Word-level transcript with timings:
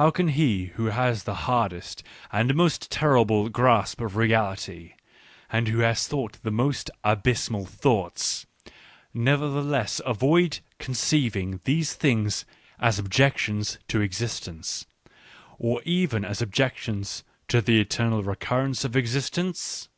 how 0.00 0.10
can 0.10 0.28
he 0.28 0.68
who 0.76 0.86
has 0.86 1.24
the 1.24 1.34
hardest 1.44 2.02
and 2.32 2.54
most 2.54 2.90
terrible 2.90 3.50
grasp 3.50 4.00
of 4.00 4.16
reality, 4.16 4.94
and 5.50 5.68
who 5.68 5.80
has 5.80 6.08
thought 6.08 6.38
the 6.42 6.50
most" 6.50 6.90
abysmal 7.04 7.66
thoughts," 7.66 8.46
nevertheless 9.12 10.00
avoid 10.06 10.60
conceiving 10.78 11.60
these 11.64 11.92
things 11.92 12.46
as 12.78 12.98
objections 12.98 13.78
to 13.88 14.00
existence, 14.00 14.86
or 15.58 15.82
even 15.84 16.24
as 16.24 16.40
objections 16.40 17.22
to 17.46 17.60
the 17.60 17.78
eternal 17.78 18.22
recurrence 18.22 18.86
of 18.86 18.96
existence 18.96 19.90